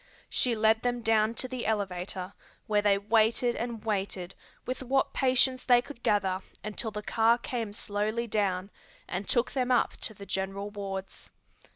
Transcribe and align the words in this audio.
She 0.31 0.55
led 0.55 0.81
them 0.81 1.03
down 1.03 1.35
to 1.35 1.47
the 1.47 1.67
elevator, 1.67 2.33
where 2.65 2.81
they 2.81 2.97
waited 2.97 3.55
and 3.55 3.85
waited 3.85 4.33
with 4.65 4.81
what 4.81 5.13
patience 5.13 5.63
they 5.63 5.79
could 5.79 6.01
gather 6.01 6.41
until 6.63 6.89
the 6.89 7.03
car 7.03 7.37
came 7.37 7.71
slowly 7.71 8.25
down 8.25 8.71
and 9.07 9.29
took 9.29 9.51
them 9.51 9.69
up 9.69 9.95
to 9.97 10.15
the 10.15 10.25
general 10.25 10.71
wards. 10.71 11.29